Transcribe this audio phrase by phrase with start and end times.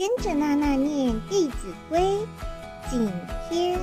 [0.00, 2.00] 跟着娜娜念《弟子规》，
[2.90, 3.12] 景
[3.50, 3.78] 天。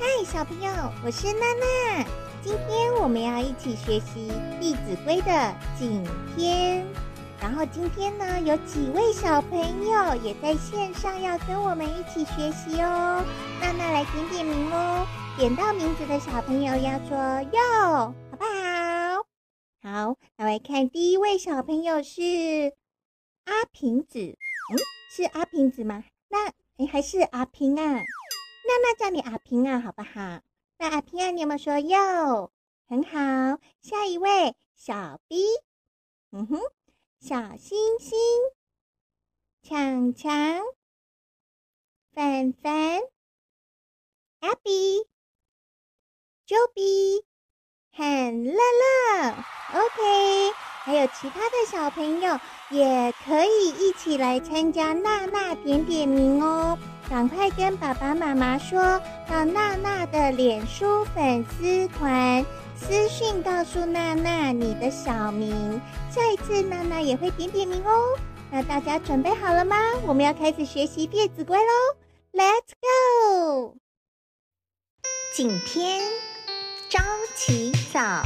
[0.00, 0.68] 嗨，小朋友，
[1.04, 2.04] 我是娜娜。
[2.42, 6.04] 今天我们要一起学习《弟子规》的景
[6.34, 6.84] 天。
[7.40, 13.24] 然后今天呢，有几位小朋友也在线上要跟我们一起学习哦。
[13.60, 15.06] 娜娜来点点名哦，
[15.38, 17.16] 点到名字的小朋友要说
[17.52, 19.22] 哟，好不好？
[19.84, 22.20] 好，那来看第一位小朋友是
[23.44, 24.36] 阿平子，
[24.70, 24.78] 嗯，
[25.10, 26.04] 是阿平子吗？
[26.28, 27.84] 那哎，还是阿平啊？
[27.84, 30.40] 娜娜叫你阿平啊，好不好？
[30.78, 32.52] 那阿平啊，你有没有说哟？
[32.86, 35.44] 很好，下一位小 B，
[36.30, 36.60] 嗯哼。
[37.20, 38.18] 小星星、
[39.62, 40.60] 强强、
[42.12, 43.00] 凡凡、
[44.40, 45.06] Abby、
[46.44, 47.22] Joey
[47.94, 49.34] 和乐乐
[49.74, 50.52] ，OK，
[50.82, 52.38] 还有其他的小朋友
[52.70, 56.78] 也可以一起来参加娜娜点点名哦！
[57.10, 58.80] 赶快跟爸爸妈妈说
[59.28, 62.42] 到娜娜的脸书粉丝团。
[62.74, 65.78] 私讯告诉娜娜你的小名，
[66.10, 68.18] 下一次娜娜也会点点名哦。
[68.50, 69.76] 那大家准备好了吗？
[70.06, 71.96] 我们要开始学习《弟子规》喽
[72.32, 73.76] ！Let's go！
[75.36, 76.02] 景天，
[76.92, 77.00] 朝
[77.34, 78.22] 起早，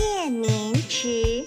[0.00, 1.44] 夜眠迟，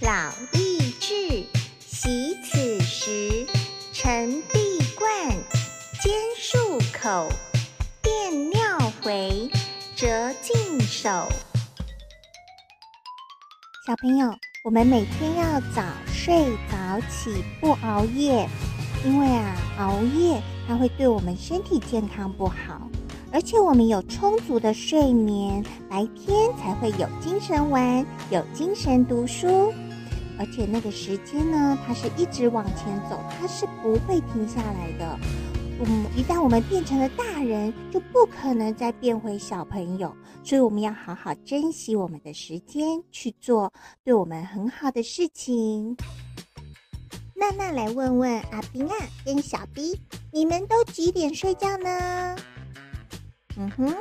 [0.00, 1.44] 老易至，
[1.80, 3.44] 惜此时，
[3.92, 5.28] 晨必冠，
[6.00, 7.28] 兼漱口，
[8.00, 9.50] 便尿回，
[9.96, 11.08] 折净手。
[13.84, 14.32] 小朋友，
[14.62, 18.48] 我们每天要早睡早起，不熬夜，
[19.04, 22.88] 因为啊，熬夜它会对我们身体健康不好。
[23.30, 29.72] 而且我们有充足的睡眠，白天才会有精神玩，有精神读书。
[30.38, 35.18] 而且那个时间呢，它是一直往前走，它是不会停下来的。
[35.80, 43.72] 嗯，一旦我们变成了大人，就不可能再变回小朋友，所以我们要好好珍惜我们的时间，去做
[44.04, 45.96] 对我们很好的事情。
[47.34, 48.94] 娜娜来问问阿平啊，
[49.24, 50.00] 跟小 B，
[50.32, 52.36] 你们都几点睡觉呢？
[53.60, 53.94] 嗯哼，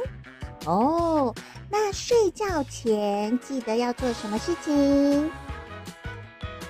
[0.66, 1.34] 哦，
[1.68, 5.32] 那睡觉前记得要做什么事情？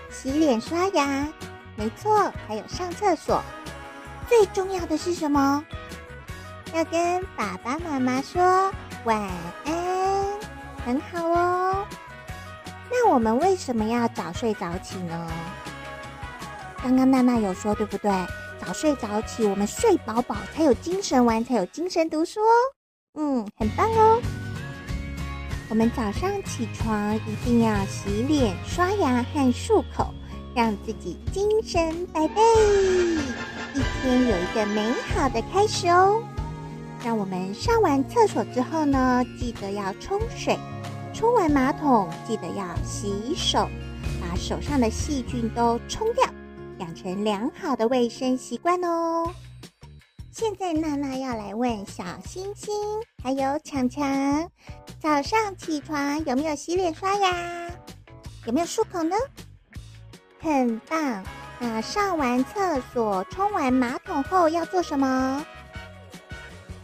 [0.10, 1.28] 洗脸刷牙，
[1.76, 3.44] 没错，还有上厕所。
[4.30, 5.64] 最重要的是什么？
[6.74, 8.72] 要跟爸爸妈妈说
[9.04, 9.22] 晚
[9.66, 10.26] 安，
[10.86, 11.86] 很好哦。
[12.90, 15.28] 那我们为什么要早睡早起呢？
[16.82, 18.10] 刚刚娜娜有说，对不对？
[18.66, 22.77] 早睡早起，我们睡饱饱才有精神玩，才有精神读书哦。
[23.18, 24.22] 嗯，很棒哦。
[25.70, 30.14] 我们早上起床一定要洗脸、刷牙和漱口。
[30.56, 32.42] 让自己精神百倍，
[33.76, 36.20] 一天有一个美好的开始哦。
[37.06, 40.58] 让我们上完厕所之后呢，记得要冲水；
[41.14, 43.70] 冲完马桶，记得要洗手，
[44.20, 46.26] 把手上的细菌都冲掉，
[46.80, 49.32] 养成良好的卫生习惯哦。
[50.40, 52.72] 现在娜娜要来问小星星
[53.24, 54.48] 还有强强：
[55.00, 57.72] 早上起床有没有洗脸刷牙？
[58.46, 59.16] 有没有漱口呢？
[60.40, 61.26] 很棒！
[61.60, 65.44] 那上完厕所、冲完马桶后要做什么？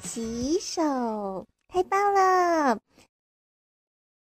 [0.01, 2.79] 洗手，太棒了！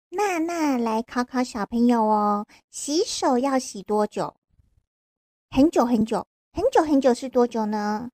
[0.09, 4.35] 娜娜来考考小朋友哦，洗手要洗多久？
[5.51, 8.09] 很久很久，很久很久是多久呢？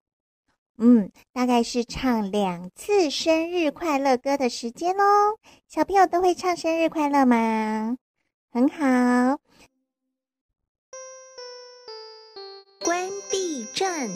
[0.79, 5.35] 嗯，大概是唱两次生日快乐歌的时间哦。
[5.67, 7.97] 小朋友都会唱生日快乐吗？
[8.51, 9.39] 很好。
[12.85, 14.11] 冠必正，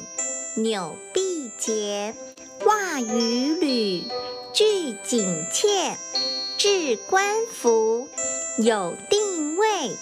[0.58, 2.14] 纽必结，
[2.66, 4.04] 袜与履
[4.54, 5.98] 俱紧切，
[6.58, 8.08] 置冠服，
[8.60, 9.98] 有定位，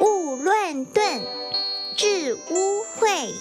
[0.00, 1.22] 勿乱顿，
[1.96, 3.32] 致污秽。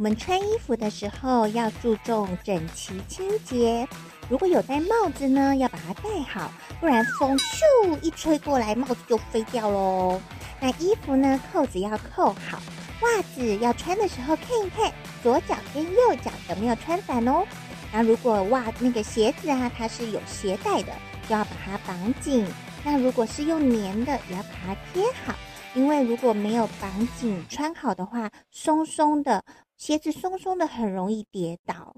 [0.00, 3.86] 我们穿衣服的时候要注重整齐清洁，
[4.30, 6.50] 如果有戴帽子呢，要把它戴好，
[6.80, 10.18] 不然风咻一吹过来，帽子就飞掉喽。
[10.58, 11.38] 那衣服呢？
[11.52, 12.62] 扣子要扣好，
[13.02, 14.90] 袜子要穿的时候看一看
[15.22, 17.44] 左脚跟右脚有没有穿反哦。
[17.92, 20.94] 那如果袜那个鞋子啊，它是有鞋带的，
[21.28, 22.46] 就要把它绑紧。
[22.82, 25.34] 那如果是用粘的，也要把它贴好，
[25.74, 29.44] 因为如果没有绑紧穿好的话，松松的
[29.80, 31.96] 鞋子松松的很容易跌倒。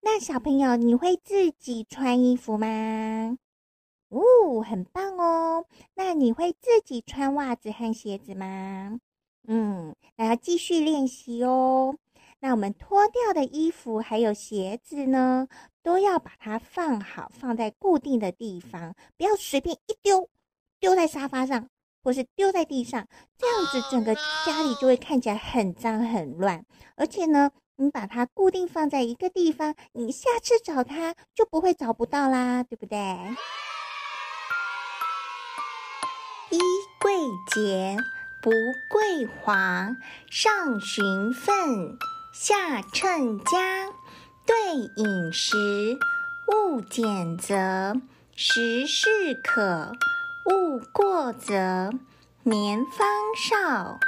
[0.00, 3.38] 那小朋友，你会自己穿衣服吗？
[4.08, 5.64] 哦，很棒哦！
[5.94, 8.98] 那你会自己穿袜子和鞋子吗？
[9.46, 11.96] 嗯，那要继续练习哦。
[12.40, 15.46] 那我们脱掉的衣服还有鞋子呢，
[15.84, 20.28] 都要把它放好，放在固定的地方，不要随便一丢，
[20.80, 21.68] 丢在沙发上，
[22.02, 23.06] 或是丢在地上，
[23.38, 26.64] 这样子整个家里就会看起来很脏很乱。
[26.96, 32.98] 而且呢，你把它固定放在一个地方，你下次找它就不会找不到啦，对不对？
[36.50, 36.58] 衣
[37.00, 37.12] 贵
[37.54, 37.96] 洁，
[38.42, 38.50] 不
[38.90, 39.96] 贵华，
[40.30, 41.96] 上循分。
[42.32, 43.88] 下称家，
[44.46, 45.98] 对饮食，
[46.48, 48.00] 勿拣择，
[48.34, 49.92] 食适可，
[50.46, 51.90] 勿过则。
[52.42, 53.06] 年方
[53.36, 53.98] 少，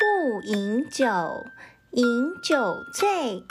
[0.00, 1.44] 勿饮酒，
[1.90, 3.44] 饮酒醉，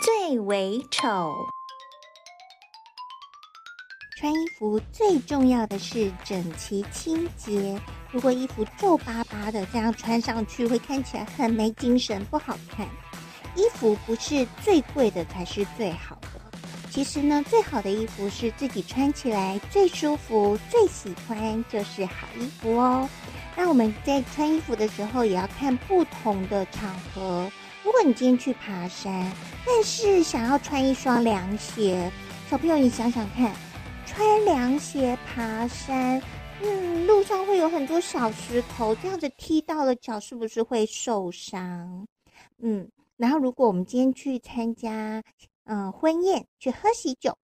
[0.00, 1.34] 最为丑。
[4.16, 7.80] 穿衣服最重要的是整齐清洁。
[8.12, 12.86] 如果衣服皱巴巴的，这样穿上去会看起来很没精神，不好看。
[13.56, 16.39] 衣服不是最贵的才是最好的，
[16.90, 23.08] 其实呢，最好的衣服是自己穿起来最舒服、最喜欢，就是好衣服哦。
[23.56, 27.48] 那我们在穿衣服的时候，也要看不同的场合。
[27.84, 29.32] 如果你今天去爬山，
[29.64, 32.10] 但是想要穿一双凉鞋，
[32.50, 33.54] 小朋友你想想看，
[34.04, 36.20] 穿凉鞋爬山，
[36.60, 42.06] 嗯，路上会有很多小石头，这样子踢到了脚，是不是会受伤？
[42.60, 42.88] 嗯。
[43.16, 45.22] 然后，如果我们今天去参加，
[45.72, 47.38] 嗯、婚宴，去喝喜酒，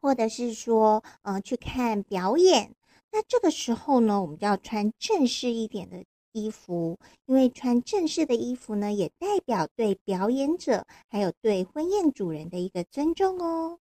[0.00, 2.74] 或者是说，嗯、去看表演，
[3.12, 6.02] 那这个时候呢，我们就要穿正式一点的
[6.32, 13.78] 衣服，因为穿正式的衣服呢，也代表对表演者还有对婚宴主人的一个尊重哦。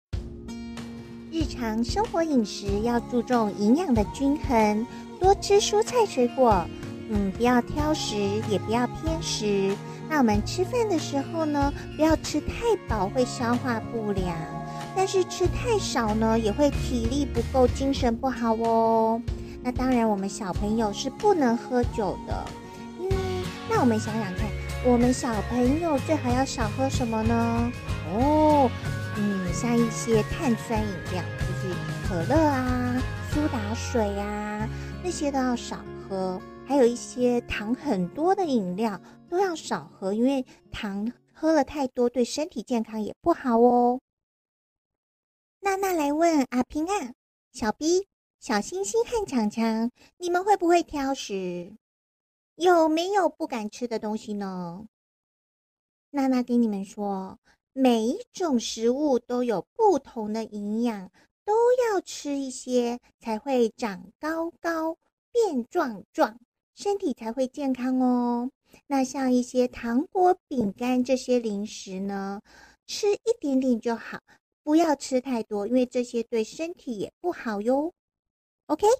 [1.32, 4.86] 日常生活饮食要注重营养的均衡，
[5.18, 6.64] 多吃蔬菜水果，
[7.10, 8.16] 嗯，不要挑食，
[8.48, 9.76] 也不要偏食。
[10.08, 14.34] 那我们吃饭的时候呢，不要吃太饱，会消化不良；
[14.96, 19.20] 但是吃太少呢，也会体力不够，精神不好哦。
[19.62, 22.44] 那当然，我们小朋友是不能喝酒的。
[23.00, 23.08] 嗯，
[23.68, 24.46] 那我们想想看，
[24.84, 27.72] 我们小朋友最好要少喝什么呢？
[28.14, 28.70] 哦，
[29.16, 31.74] 嗯，像一些碳酸饮料，就是
[32.08, 32.96] 可乐啊、
[33.30, 34.66] 苏打水啊，
[35.04, 35.76] 那些都要少
[36.08, 36.40] 喝。
[36.68, 43.98] 还有一些糖很多的饮料都要少喝，因为糖喝了太多对身体健康也不好哦。
[45.60, 47.14] 娜娜来问阿平啊，
[47.54, 48.06] 小 B、
[48.38, 51.74] 小星星和强强，你们会不会挑食？
[52.56, 54.84] 有没有不敢吃的东西呢？
[56.10, 57.38] 娜娜跟你们说，
[57.72, 61.10] 每一种食物都有不同的营养，
[61.46, 64.98] 都要吃一些才会长高高、
[65.32, 66.38] 变壮壮。
[66.80, 68.52] 身体才会健康哦。
[68.86, 72.40] 那像一些糖果、饼干这些零食呢，
[72.86, 74.20] 吃一点点就好，
[74.62, 77.92] 不要吃太多，因为这些对身体也不好哟。
[78.66, 78.92] OK，OK，Doki。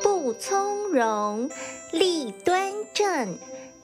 [0.00, 1.50] 不从容，
[1.90, 3.36] 立端正，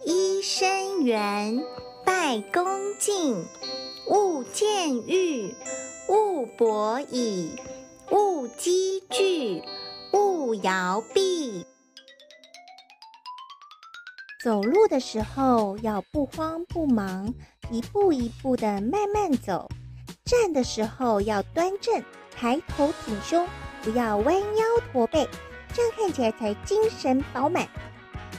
[0.07, 1.61] 揖生圆，
[2.05, 2.65] 拜恭
[3.01, 3.45] 敬，
[4.09, 5.53] 勿僭越，
[6.09, 7.51] 勿跛倚。
[8.11, 9.63] 勿积聚，
[10.13, 11.67] 勿摇臂。
[14.43, 17.35] 走路的时候要不慌不忙，
[17.71, 19.69] 一步一步的慢慢走。
[20.25, 22.03] 站的时候要端正，
[22.35, 23.47] 抬头挺胸，
[23.83, 25.29] 不要弯腰驼背，
[25.75, 27.69] 这样看起来才精神饱满，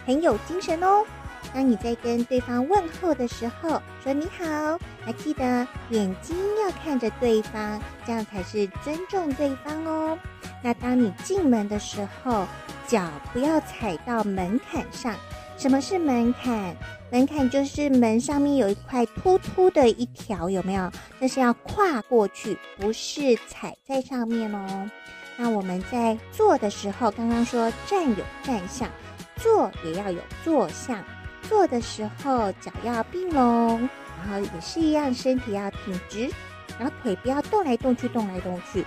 [0.03, 1.05] 很有精神哦。
[1.53, 10.18] 当你在跟对方问候的时候，说你好，还记得眼睛要看着对方，这样才是尊重对方哦。
[10.62, 12.46] 那当你进门的时候，
[12.86, 15.15] 脚不要踩到门槛上。
[15.58, 16.74] 什么是门槛？
[17.12, 20.89] 门槛就是门上面有一块凸凸的一条，有没有？
[21.20, 24.89] 那是要跨过去，不是踩在上面哦。
[25.36, 28.88] 那我们在坐的时候，刚刚说站有站相，
[29.36, 31.03] 坐也要有坐相。
[31.43, 36.29] 坐的时候脚要并拢，然后也是一样，身体要挺直，
[36.77, 38.86] 然后腿不要动来动去，动来动去。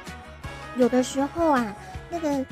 [0.76, 1.74] 有的时候啊，
[2.10, 2.44] 那个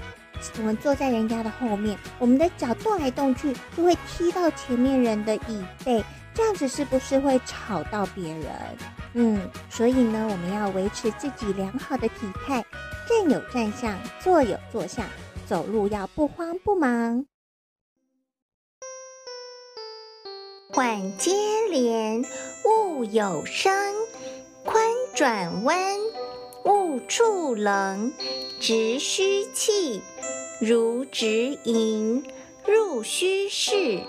[0.58, 6.04] 我们坐在人家的后面，我们的脚动来动去，就会踢到前面人的椅背，
[6.34, 8.46] 这样子是不是会吵到别人？
[9.14, 12.64] 嗯，所以呢，我们要维持自己良好的体态，
[13.08, 15.04] 站有站相，坐有坐相，
[15.46, 17.24] 走路要不慌不忙。
[20.72, 21.32] 缓接
[21.68, 22.24] 连，
[22.64, 23.72] 勿有声；
[24.64, 24.80] 宽
[25.14, 25.98] 转弯，
[26.64, 28.12] 勿触棱；
[28.60, 30.00] 直虚气，
[30.60, 32.24] 如直盈，
[32.64, 34.00] 入虚室，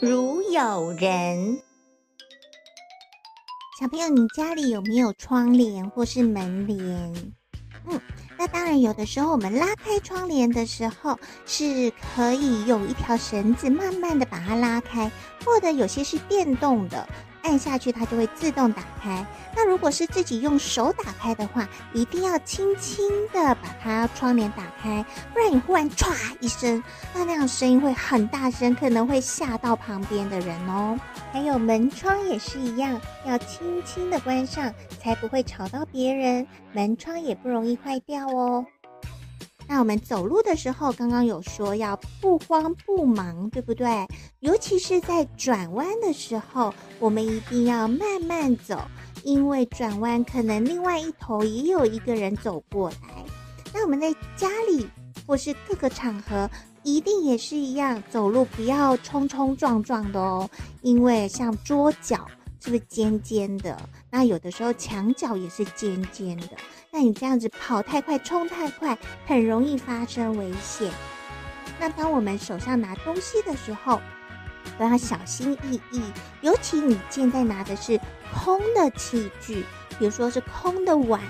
[0.00, 1.62] 如有人。
[3.80, 7.32] 小朋友，你家里有没有窗帘或是门帘？
[7.86, 8.00] 嗯，
[8.44, 15.10] 那当然，有的时候我们拉开窗帘的时候，是可以用一条绳子慢慢的把它拉开，
[15.42, 17.08] 或者有些是电动的。
[17.44, 19.24] 按下去，它就会自动打开。
[19.54, 26.82] 那如果是自己用手打开的话，一定要轻轻的把它窗帘打开，不然你忽然唰一声，
[27.14, 30.98] 那那样声音会很大声，可能会吓到旁边的人哦。
[31.32, 38.66] 还有门窗也是一样，要轻轻的关上，才不会吵到别人，门窗也不容易坏掉哦。
[39.66, 44.06] 那我们走路的时候，刚刚有说要不慌不忙，对不对？
[44.40, 48.78] 尤其是在转弯的时候，我们一定要慢慢走，
[49.22, 53.24] 因为转弯可能另外一头也有一个人走过来。
[53.72, 54.86] 那我们在家里
[55.26, 56.48] 或是各个场合，
[56.82, 60.48] 一定也是一样，走路不要冲冲撞撞的哦，
[60.82, 62.26] 因为像桌角
[62.64, 63.76] 是不是尖尖的？
[64.08, 66.48] 那有的时候墙角也是尖尖的。
[66.90, 70.90] 那你这样子跑太快，冲太快，很容易发生危险。
[71.78, 74.00] 那当我们手上拿东西的时候，
[74.78, 76.00] 都要小心翼翼。
[76.40, 78.00] 尤其你现在拿的是
[78.34, 79.66] 空的器具，
[79.98, 81.20] 比如说是空的碗、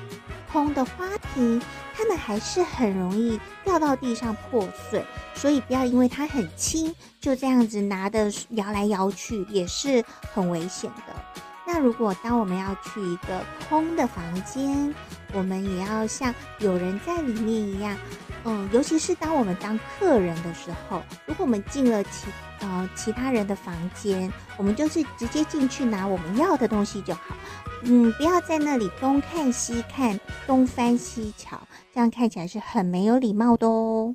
[0.54, 1.60] 空的花瓶，
[1.96, 5.04] 它们还是很容易掉到地上破碎。
[5.34, 11.42] 所以不要因为它很轻，就这样子拿的摇来摇去，也是很危险的。
[11.66, 14.94] 那如果当我们要去一个空的房间，
[15.32, 17.96] 我们也要像有人在里面一样，
[18.44, 22.26] 嗯，尤其是当我们当客人的时候，如果我们进了其
[22.60, 27.34] 呃其他人的房间，我们就是直接进去拿我们要的东西就好，
[27.82, 31.58] 嗯，不要在那里东看西看，东翻西瞧，
[31.92, 34.14] 这样看起来是很没有礼貌的哦。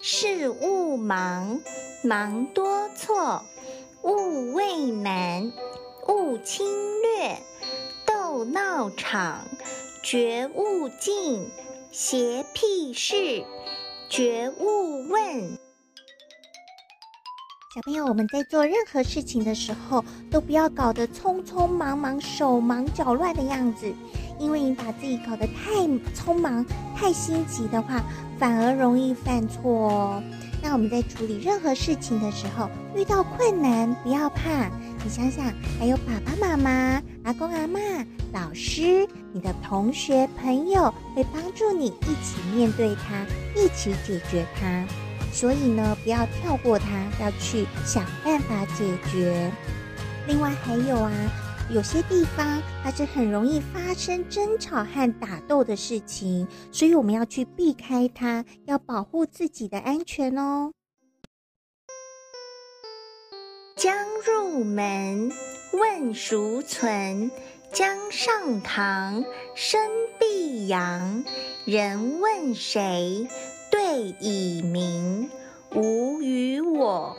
[0.00, 1.60] 事勿忙，
[2.04, 3.42] 忙多错。
[4.02, 5.52] 勿畏难，
[6.06, 6.66] 勿侵
[7.02, 7.36] 略，
[8.06, 9.44] 斗闹场，
[10.02, 11.48] 绝勿近，
[11.90, 13.44] 邪僻事，
[14.08, 15.58] 绝勿问。
[17.74, 23.92] 小朋友，我们在做任何事情的时候，都不要搞得匆匆忙忙、手忙脚乱的样子，
[24.38, 25.72] 因为你把自己搞得太
[26.14, 26.64] 匆忙、
[26.96, 28.02] 太心急的话，
[28.38, 30.22] 反而容易犯错哦。
[30.62, 34.68] 那我们在处理任何事情的时候，遇到困难不要怕。
[35.04, 43.24] 你想想，还有爸爸妈妈、阿公阿嬷、老师、你的同学朋友会帮助你一起面对它，
[43.54, 44.84] 一起解决它。
[45.32, 46.86] 所以呢，不要跳过它，
[47.20, 49.50] 要去想办法解决。
[50.26, 51.12] 另外还有啊。
[51.70, 60.72] 有些地方它是很容易发生争吵和打斗的事情，所以我们要去避开它，要保护自己的安全哦。
[63.76, 63.94] 将
[64.24, 65.30] 入门，
[65.72, 67.30] 问孰存？
[67.70, 69.22] 将上堂，
[69.54, 71.22] 身必扬。
[71.66, 73.28] 人问谁？
[73.70, 75.30] 对以明。
[75.74, 77.14] 吾与我，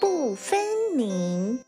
[0.00, 0.58] 不分
[0.96, 1.60] 明。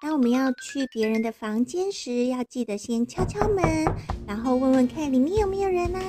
[0.00, 3.84] 当我们要去别人的房间时，要记得先敲敲门，
[4.28, 6.00] 然后问问看里面有没有人啊，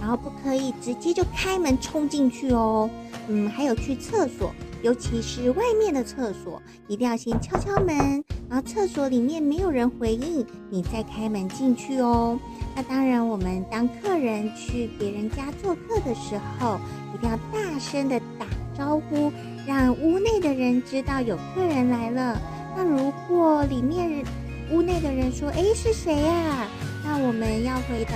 [0.00, 2.88] 然后不可以直接就开门冲进去哦。
[3.28, 4.50] 嗯，还有去厕所，
[4.82, 12.40] 尤其是外面的厕所，一定要先敲敲门，然后厕所里面没有人回应，你再开门进去哦。
[12.74, 16.80] 那当然，我们当客人去别人家做客的时候，
[17.14, 19.30] 一定要大声的打招呼，
[19.66, 22.40] 让屋内的人知道有客人来了。
[22.76, 24.24] 那如果里面
[24.70, 26.68] 屋内的人说：“哎，是谁呀？”
[27.04, 28.12] 那我们要回答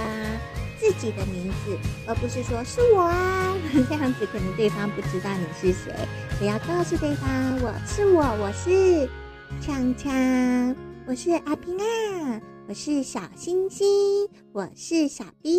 [0.78, 3.54] 自己的名字，而不是说是我啊。
[3.88, 5.92] 这样子可能对方不知道你是谁。
[6.40, 7.28] 我要告诉对方
[7.62, 9.08] ：“我是我，我是
[9.62, 15.50] 锵锵，我是阿平啊，我是小星星，我是小 B。”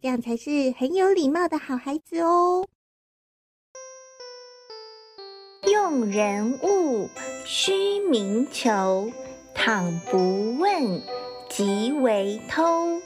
[0.00, 2.66] 这样才是很有礼貌的好孩子哦。
[5.82, 7.10] 用人物，
[7.44, 9.10] 须明求，
[9.52, 11.02] 倘不问，
[11.50, 13.00] 即为偷。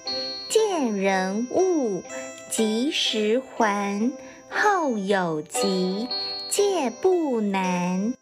[0.50, 2.02] 见人物，
[2.50, 4.12] 及时还，
[4.50, 6.06] 后有急，
[6.50, 8.12] 借不难。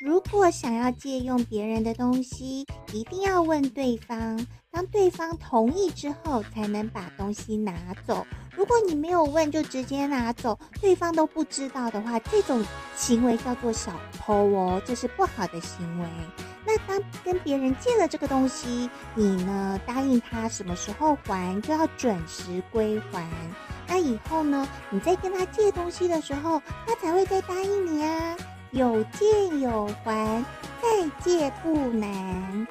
[0.00, 4.46] 如果想要借用别人的东西，一定要问对方。
[4.70, 7.74] 当对方同意之后，才能把东西拿
[8.06, 8.24] 走。
[8.68, 16.08] 如果你没有问就直接拿走，对方都不知道的话，这种行为叫做小偷哦，这是不好的行为。
[16.64, 23.24] 那当跟别人借了这个东西，你呢答应他什么时候还，就要准时归还。
[23.86, 28.36] 那以后呢，你再跟他借东西的时候，他才会再答应你啊。
[28.72, 30.44] 有借有还，
[30.82, 32.66] 再借不难。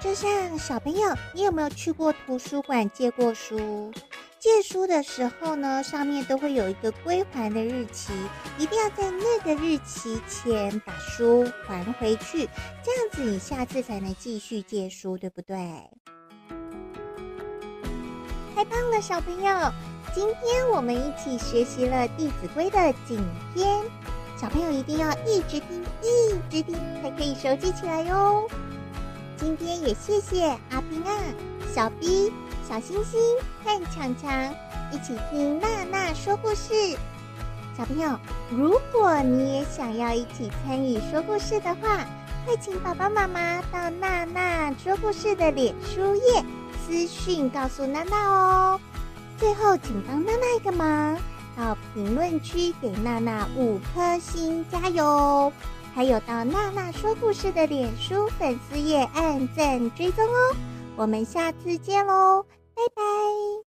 [0.00, 3.92] 就像小朋友，你有没有去过图书馆借过书？
[4.38, 8.12] 借书的时候呢，上面都会有一个归还的日期，
[8.56, 12.48] 一定要在那个日期前把书还回去，
[12.84, 15.56] 这样子你下次才能继续借书，对不对？
[18.54, 19.72] 太棒了，小朋友！
[20.14, 23.20] 今天我们一起学习了《弟子规》的颈
[23.54, 23.84] 篇，
[24.40, 28.48] 小朋友一定要一直听，一直听，才可以熟记起来哟。
[29.36, 31.12] 今天也谢谢阿平啊、
[31.74, 32.32] 小 B。
[32.68, 33.18] 小星星
[33.64, 34.54] 和强强
[34.92, 36.94] 一起听娜娜说故事。
[37.74, 38.14] 小朋友，
[38.50, 42.04] 如果你也想要一起参与说故事的话，
[42.44, 46.44] 快请爸爸妈妈到娜娜说故事的脸书页
[46.84, 48.80] 私讯告诉娜娜哦。
[49.38, 51.16] 最后，请帮娜娜一个忙，
[51.56, 55.50] 到评论区给娜娜五颗星加油！
[55.94, 60.56] 还有到娜娜说故事的脸书粉丝页按赞追踪哦。
[60.96, 62.44] 我们下次见喽！
[62.78, 63.67] 拜拜。